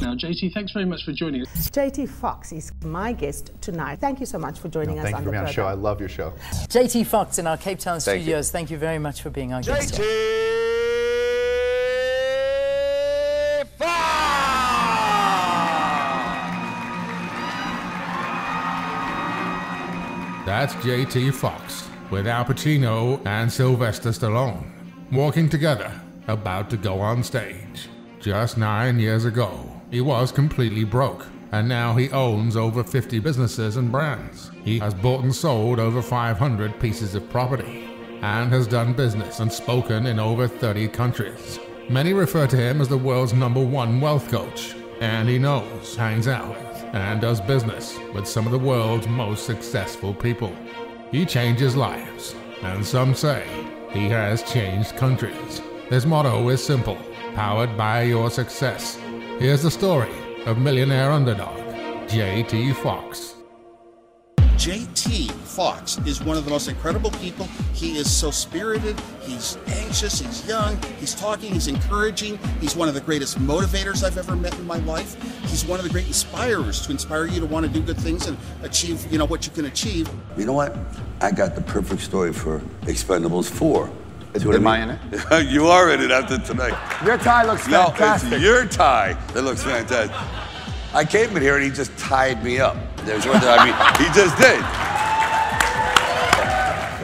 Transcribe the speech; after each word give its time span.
Now, 0.00 0.14
JT, 0.14 0.54
thanks 0.54 0.72
very 0.72 0.86
much 0.86 1.04
for 1.04 1.12
joining 1.12 1.42
us. 1.42 1.70
JT 1.70 2.08
Foxx 2.08 2.52
is 2.52 2.72
my 2.84 3.12
guest 3.12 3.52
tonight. 3.60 4.00
Thank 4.00 4.18
you 4.18 4.26
so 4.26 4.38
much 4.38 4.58
for 4.58 4.68
joining 4.68 4.98
us 4.98 5.04
Thank 5.04 5.16
on 5.16 5.22
you 5.22 5.26
for 5.26 5.30
the 5.30 5.30
being 5.32 5.40
on 5.40 5.46
the 5.46 5.52
show. 5.52 5.66
I 5.66 5.74
love 5.74 6.00
your 6.00 6.08
show. 6.08 6.32
JT 6.68 7.06
Foxx 7.06 7.38
in 7.38 7.46
our 7.46 7.56
Cape 7.58 7.78
Town 7.78 8.00
Thank 8.00 8.20
you. 8.20 8.22
studios. 8.24 8.50
Thank 8.50 8.70
you 8.70 8.78
very 8.78 8.98
much 8.98 9.20
for 9.20 9.30
being 9.30 9.52
our 9.52 9.62
guest. 9.62 9.96
here. 9.96 10.69
That's 20.46 20.74
JT 20.76 21.34
Foxx 21.34 21.88
with 22.10 22.26
Al 22.26 22.44
Pacino 22.44 23.24
and 23.26 23.52
Sylvester 23.52 24.08
Stallone 24.08 24.64
walking 25.12 25.48
together, 25.48 25.92
about 26.28 26.70
to 26.70 26.76
go 26.76 27.00
on 27.00 27.22
stage. 27.22 27.88
Just 28.20 28.56
nine 28.56 28.98
years 28.98 29.24
ago, 29.24 29.68
he 29.90 30.00
was 30.00 30.32
completely 30.32 30.84
broke, 30.84 31.26
and 31.52 31.68
now 31.68 31.94
he 31.94 32.10
owns 32.10 32.56
over 32.56 32.82
50 32.82 33.18
businesses 33.18 33.76
and 33.76 33.92
brands. 33.92 34.50
He 34.64 34.78
has 34.78 34.94
bought 34.94 35.24
and 35.24 35.34
sold 35.34 35.78
over 35.78 36.00
500 36.00 36.80
pieces 36.80 37.14
of 37.14 37.28
property 37.28 37.88
and 38.22 38.50
has 38.50 38.66
done 38.66 38.92
business 38.92 39.40
and 39.40 39.52
spoken 39.52 40.06
in 40.06 40.18
over 40.18 40.46
30 40.46 40.88
countries. 40.88 41.58
Many 41.88 42.12
refer 42.12 42.46
to 42.46 42.56
him 42.56 42.80
as 42.80 42.88
the 42.88 42.96
world's 42.96 43.32
number 43.32 43.64
one 43.64 44.00
wealth 44.00 44.30
coach, 44.30 44.74
and 45.00 45.28
he 45.28 45.38
knows, 45.38 45.96
hangs 45.96 46.28
out, 46.28 46.69
and 46.92 47.20
does 47.20 47.40
business 47.40 47.98
with 48.14 48.26
some 48.26 48.46
of 48.46 48.52
the 48.52 48.58
world's 48.58 49.08
most 49.08 49.46
successful 49.46 50.14
people. 50.14 50.54
He 51.10 51.24
changes 51.24 51.76
lives, 51.76 52.34
and 52.62 52.84
some 52.84 53.14
say 53.14 53.46
he 53.90 54.08
has 54.08 54.42
changed 54.42 54.96
countries. 54.96 55.60
His 55.88 56.06
motto 56.06 56.48
is 56.48 56.64
simple 56.64 56.98
powered 57.34 57.76
by 57.76 58.02
your 58.02 58.30
success. 58.30 58.96
Here's 59.38 59.62
the 59.62 59.70
story 59.70 60.12
of 60.46 60.58
millionaire 60.58 61.10
underdog, 61.10 61.58
JT 62.08 62.74
Foxx. 62.76 63.39
JT 64.60 65.30
Foxx 65.30 65.96
is 66.04 66.22
one 66.22 66.36
of 66.36 66.44
the 66.44 66.50
most 66.50 66.68
incredible 66.68 67.10
people. 67.12 67.46
He 67.72 67.96
is 67.96 68.12
so 68.12 68.30
spirited, 68.30 69.00
he's 69.22 69.56
anxious, 69.68 70.20
he's 70.20 70.46
young, 70.46 70.78
he's 70.98 71.14
talking, 71.14 71.50
he's 71.54 71.66
encouraging. 71.66 72.38
He's 72.60 72.76
one 72.76 72.86
of 72.86 72.92
the 72.92 73.00
greatest 73.00 73.38
motivators 73.38 74.04
I've 74.04 74.18
ever 74.18 74.36
met 74.36 74.54
in 74.58 74.66
my 74.66 74.76
life. 74.80 75.16
He's 75.48 75.64
one 75.64 75.80
of 75.80 75.84
the 75.86 75.90
great 75.90 76.06
inspirers 76.06 76.82
to 76.82 76.90
inspire 76.92 77.24
you 77.24 77.40
to 77.40 77.46
want 77.46 77.64
to 77.64 77.72
do 77.72 77.80
good 77.80 77.96
things 77.96 78.26
and 78.26 78.36
achieve, 78.62 79.10
you 79.10 79.16
know, 79.16 79.24
what 79.24 79.46
you 79.46 79.52
can 79.52 79.64
achieve. 79.64 80.10
You 80.36 80.44
know 80.44 80.52
what? 80.52 80.76
I 81.22 81.30
got 81.30 81.54
the 81.54 81.62
perfect 81.62 82.02
story 82.02 82.34
for 82.34 82.60
Expendables 82.82 83.48
4. 83.48 83.90
Is- 84.34 84.44
am 84.44 84.66
I 84.66 84.76
I 84.76 84.82
in 84.82 84.90
it? 84.90 85.46
you 85.50 85.68
are 85.68 85.90
in 85.90 86.02
it 86.02 86.10
after 86.10 86.38
tonight. 86.38 86.74
Your 87.02 87.16
tie 87.16 87.44
looks 87.44 87.66
No, 87.66 87.86
fantastic. 87.86 88.34
it's 88.34 88.42
your 88.42 88.66
tie 88.66 89.14
that 89.32 89.40
looks 89.40 89.62
fantastic. 89.64 90.14
I 90.94 91.06
came 91.06 91.34
in 91.34 91.42
here 91.42 91.54
and 91.56 91.64
he 91.64 91.70
just 91.70 91.96
tied 91.96 92.44
me 92.44 92.60
up. 92.60 92.76
There's 93.04 93.26
one 93.26 93.40
that 93.40 93.58
I 93.58 93.64
mean, 93.64 93.74
he 93.98 94.12
just 94.14 94.36
did. 94.36 94.60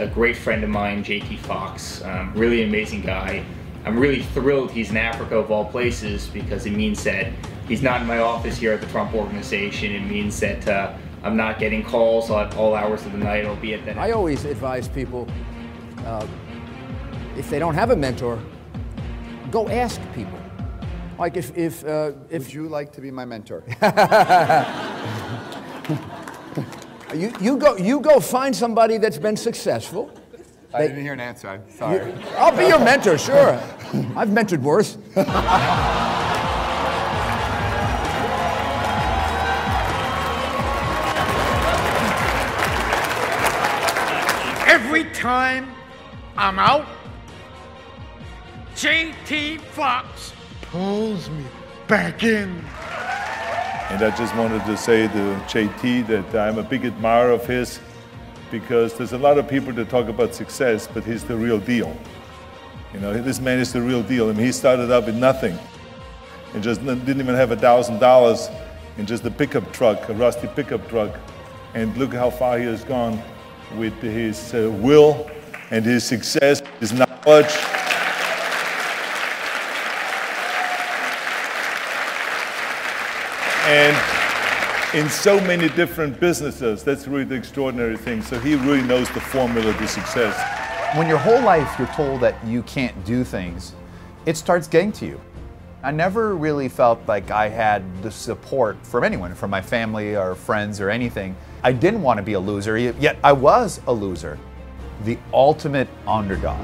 a 0.00 0.06
great 0.12 0.36
friend 0.36 0.64
of 0.64 0.70
mine, 0.70 1.04
JT 1.04 1.38
Foxx. 1.40 2.02
Um, 2.02 2.32
really 2.34 2.62
amazing 2.64 3.02
guy. 3.02 3.44
I'm 3.84 3.98
really 3.98 4.22
thrilled 4.22 4.70
he's 4.70 4.90
in 4.90 4.96
Africa 4.96 5.36
of 5.36 5.50
all 5.50 5.64
places 5.64 6.28
because 6.28 6.66
it 6.66 6.72
means 6.72 7.02
that 7.04 7.32
he's 7.68 7.82
not 7.82 8.00
in 8.00 8.06
my 8.06 8.18
office 8.18 8.58
here 8.58 8.72
at 8.72 8.80
the 8.80 8.86
Trump 8.88 9.14
Organization. 9.14 9.92
It 9.92 10.08
means 10.08 10.38
that 10.40 10.66
uh, 10.66 10.94
I'm 11.22 11.36
not 11.36 11.58
getting 11.58 11.84
calls 11.84 12.30
at 12.30 12.56
all 12.56 12.74
hours 12.74 13.04
of 13.06 13.12
the 13.12 13.18
night, 13.18 13.44
albeit 13.44 13.84
that 13.86 13.96
I 13.98 14.12
always 14.12 14.44
advise 14.44 14.88
people 14.88 15.28
uh, 16.04 16.26
if 17.36 17.48
they 17.50 17.58
don't 17.58 17.74
have 17.74 17.90
a 17.90 17.96
mentor, 17.96 18.38
go 19.50 19.68
ask 19.68 20.00
people. 20.14 20.38
Like 21.18 21.36
if 21.36 21.56
if 21.56 21.84
uh, 21.84 22.12
if 22.30 22.46
Would 22.46 22.54
you 22.54 22.68
like 22.68 22.92
to 22.92 23.00
be 23.00 23.10
my 23.10 23.24
mentor? 23.24 23.62
you, 27.14 27.32
you 27.40 27.56
go 27.56 27.76
you 27.76 28.00
go 28.00 28.20
find 28.20 28.54
somebody 28.54 28.98
that's 28.98 29.18
been 29.18 29.36
successful. 29.36 30.10
I 30.74 30.82
They- 30.82 30.88
didn't 30.88 31.02
hear 31.02 31.12
an 31.12 31.20
answer. 31.20 31.48
I'm 31.48 31.62
sorry. 31.76 32.14
I'll 32.38 32.56
be 32.56 32.66
your 32.66 32.78
mentor, 32.78 33.18
sure. 33.18 33.60
I've 34.16 34.28
mentored 34.30 34.62
worse. 34.62 34.96
Every 44.66 45.04
time 45.12 45.68
I'm 46.36 46.58
out, 46.58 46.86
JT 48.74 49.60
Foxx 49.60 50.32
pulls 50.62 51.28
me 51.30 51.44
back 51.88 52.22
in. 52.22 52.64
And 53.92 54.02
I 54.02 54.16
just 54.16 54.34
wanted 54.36 54.64
to 54.64 54.74
say 54.74 55.06
to 55.06 55.42
JT 55.46 56.06
that 56.06 56.34
I'm 56.34 56.56
a 56.56 56.62
big 56.62 56.86
admirer 56.86 57.30
of 57.30 57.44
his 57.44 57.78
because 58.50 58.94
there's 58.94 59.12
a 59.12 59.18
lot 59.18 59.36
of 59.36 59.46
people 59.46 59.70
that 59.74 59.90
talk 59.90 60.08
about 60.08 60.34
success, 60.34 60.88
but 60.88 61.04
he's 61.04 61.24
the 61.24 61.36
real 61.36 61.58
deal. 61.58 61.94
You 62.94 63.00
know, 63.00 63.12
this 63.12 63.38
man 63.38 63.58
is 63.58 63.70
the 63.70 63.82
real 63.82 64.02
deal. 64.02 64.30
I 64.30 64.32
mean, 64.32 64.46
he 64.46 64.52
started 64.52 64.90
out 64.90 65.04
with 65.04 65.16
nothing 65.16 65.58
and 66.54 66.62
just 66.62 66.82
didn't 66.82 67.20
even 67.20 67.34
have 67.34 67.50
a 67.50 67.56
thousand 67.56 67.98
dollars 67.98 68.48
in 68.96 69.04
just 69.04 69.26
a 69.26 69.30
pickup 69.30 69.70
truck, 69.74 70.08
a 70.08 70.14
rusty 70.14 70.48
pickup 70.48 70.88
truck. 70.88 71.14
And 71.74 71.94
look 71.98 72.14
how 72.14 72.30
far 72.30 72.58
he 72.58 72.64
has 72.64 72.84
gone 72.84 73.22
with 73.76 74.00
his 74.00 74.54
uh, 74.54 74.70
will 74.80 75.30
and 75.70 75.84
his 75.84 76.02
success, 76.02 76.62
his 76.80 76.94
knowledge. 76.94 77.54
And 83.72 83.96
in 84.94 85.08
so 85.08 85.40
many 85.40 85.70
different 85.70 86.20
businesses. 86.20 86.84
That's 86.84 87.08
really 87.08 87.24
the 87.24 87.34
extraordinary 87.34 87.96
thing. 87.96 88.20
So 88.20 88.38
he 88.38 88.54
really 88.54 88.82
knows 88.82 89.08
the 89.12 89.20
formula 89.20 89.72
to 89.72 89.88
success. 89.88 90.36
When 90.94 91.08
your 91.08 91.16
whole 91.16 91.40
life 91.40 91.78
you're 91.78 91.88
told 91.88 92.20
that 92.20 92.34
you 92.46 92.62
can't 92.64 93.02
do 93.06 93.24
things, 93.24 93.74
it 94.26 94.36
starts 94.36 94.68
getting 94.68 94.92
to 94.92 95.06
you. 95.06 95.18
I 95.82 95.90
never 95.90 96.36
really 96.36 96.68
felt 96.68 97.00
like 97.08 97.30
I 97.30 97.48
had 97.48 97.82
the 98.02 98.10
support 98.10 98.76
from 98.86 99.04
anyone, 99.04 99.34
from 99.34 99.48
my 99.48 99.62
family 99.62 100.16
or 100.16 100.34
friends 100.34 100.78
or 100.78 100.90
anything. 100.90 101.34
I 101.62 101.72
didn't 101.72 102.02
want 102.02 102.18
to 102.18 102.22
be 102.22 102.34
a 102.34 102.40
loser, 102.40 102.76
yet 102.76 103.16
I 103.24 103.32
was 103.32 103.80
a 103.86 103.92
loser. 103.92 104.38
The 105.04 105.18
ultimate 105.32 105.88
underdog. 106.06 106.60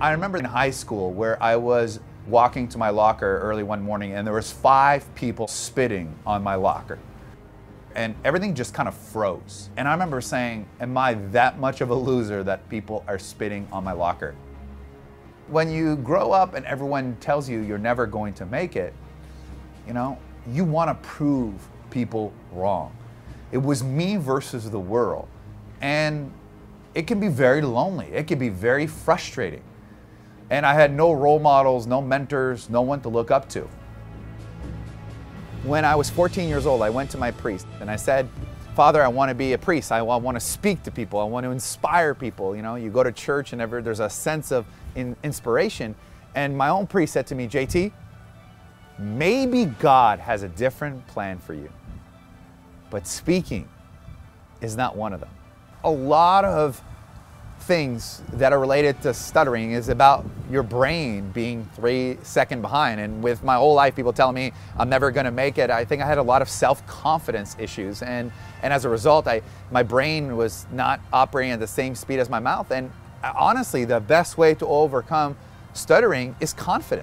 I 0.00 0.10
remember 0.10 0.36
in 0.36 0.44
high 0.44 0.72
school 0.72 1.12
where 1.12 1.40
I 1.42 1.56
was 1.56 2.00
walking 2.26 2.68
to 2.68 2.78
my 2.78 2.90
locker 2.90 3.38
early 3.40 3.62
one 3.62 3.82
morning 3.82 4.12
and 4.12 4.26
there 4.26 4.34
was 4.34 4.50
five 4.50 5.12
people 5.14 5.46
spitting 5.46 6.14
on 6.26 6.42
my 6.42 6.54
locker. 6.54 6.98
And 7.94 8.14
everything 8.24 8.54
just 8.54 8.74
kind 8.74 8.88
of 8.88 8.94
froze. 8.94 9.70
And 9.76 9.86
I 9.86 9.92
remember 9.92 10.20
saying, 10.20 10.66
am 10.80 10.96
I 10.98 11.14
that 11.30 11.58
much 11.58 11.80
of 11.80 11.90
a 11.90 11.94
loser 11.94 12.42
that 12.42 12.68
people 12.68 13.04
are 13.06 13.18
spitting 13.18 13.68
on 13.70 13.84
my 13.84 13.92
locker? 13.92 14.34
When 15.48 15.70
you 15.70 15.96
grow 15.96 16.32
up 16.32 16.54
and 16.54 16.64
everyone 16.66 17.16
tells 17.20 17.48
you 17.48 17.60
you're 17.60 17.78
never 17.78 18.06
going 18.06 18.34
to 18.34 18.46
make 18.46 18.74
it, 18.74 18.94
you 19.86 19.92
know, 19.92 20.18
you 20.50 20.64
want 20.64 20.90
to 20.90 21.08
prove 21.08 21.54
people 21.90 22.32
wrong. 22.52 22.96
It 23.52 23.58
was 23.58 23.84
me 23.84 24.16
versus 24.16 24.68
the 24.70 24.80
world. 24.80 25.28
And 25.80 26.32
it 26.94 27.06
can 27.06 27.20
be 27.20 27.28
very 27.28 27.62
lonely. 27.62 28.06
It 28.06 28.26
can 28.26 28.38
be 28.38 28.48
very 28.48 28.86
frustrating. 28.86 29.62
And 30.50 30.66
I 30.66 30.74
had 30.74 30.92
no 30.92 31.12
role 31.12 31.38
models, 31.38 31.86
no 31.86 32.02
mentors, 32.02 32.68
no 32.68 32.82
one 32.82 33.00
to 33.02 33.08
look 33.08 33.30
up 33.30 33.48
to. 33.50 33.68
When 35.62 35.84
I 35.84 35.94
was 35.94 36.10
14 36.10 36.48
years 36.48 36.66
old, 36.66 36.82
I 36.82 36.90
went 36.90 37.10
to 37.12 37.18
my 37.18 37.30
priest 37.30 37.66
and 37.80 37.90
I 37.90 37.96
said, 37.96 38.28
Father, 38.74 39.02
I 39.02 39.08
want 39.08 39.28
to 39.28 39.34
be 39.34 39.52
a 39.52 39.58
priest. 39.58 39.92
I 39.92 40.02
want 40.02 40.36
to 40.36 40.40
speak 40.40 40.82
to 40.82 40.90
people. 40.90 41.20
I 41.20 41.24
want 41.24 41.44
to 41.44 41.50
inspire 41.50 42.12
people. 42.12 42.56
You 42.56 42.62
know, 42.62 42.74
you 42.74 42.90
go 42.90 43.02
to 43.02 43.12
church 43.12 43.52
and 43.52 43.62
ever 43.62 43.80
there's 43.80 44.00
a 44.00 44.10
sense 44.10 44.50
of 44.50 44.66
in, 44.96 45.16
inspiration. 45.22 45.94
And 46.34 46.56
my 46.58 46.68
own 46.68 46.86
priest 46.88 47.12
said 47.12 47.26
to 47.28 47.34
me, 47.36 47.46
JT, 47.46 47.92
maybe 48.98 49.66
God 49.66 50.18
has 50.18 50.42
a 50.42 50.48
different 50.48 51.06
plan 51.06 51.38
for 51.38 51.54
you, 51.54 51.70
but 52.90 53.06
speaking 53.06 53.68
is 54.60 54.76
not 54.76 54.96
one 54.96 55.12
of 55.12 55.20
them. 55.20 55.30
A 55.84 55.90
lot 55.90 56.44
of 56.44 56.82
things 57.66 58.22
that 58.34 58.52
are 58.52 58.60
related 58.60 59.00
to 59.02 59.14
stuttering 59.14 59.72
is 59.72 59.88
about 59.88 60.24
your 60.50 60.62
brain 60.62 61.30
being 61.30 61.68
three 61.74 62.18
second 62.22 62.60
behind. 62.60 63.00
And 63.00 63.22
with 63.22 63.42
my 63.42 63.56
whole 63.56 63.74
life, 63.74 63.96
people 63.96 64.12
telling 64.12 64.34
me 64.34 64.52
I'm 64.78 64.88
never 64.88 65.10
going 65.10 65.24
to 65.24 65.32
make 65.32 65.56
it, 65.56 65.70
I 65.70 65.84
think 65.84 66.02
I 66.02 66.06
had 66.06 66.18
a 66.18 66.22
lot 66.22 66.42
of 66.42 66.48
self-confidence 66.48 67.56
issues, 67.58 68.02
and 68.02 68.30
and 68.62 68.72
as 68.72 68.84
a 68.84 68.88
result, 68.88 69.26
I 69.26 69.42
my 69.70 69.82
brain 69.82 70.36
was 70.36 70.66
not 70.72 71.00
operating 71.12 71.52
at 71.52 71.60
the 71.60 71.66
same 71.66 71.94
speed 71.94 72.18
as 72.18 72.28
my 72.28 72.40
mouth. 72.40 72.70
And 72.70 72.90
uh, 73.22 73.32
honestly, 73.36 73.84
the 73.84 74.00
best 74.00 74.36
way 74.36 74.54
to 74.54 74.66
overcome 74.66 75.36
stuttering 75.72 76.36
is 76.40 76.52
confidence. 76.52 77.02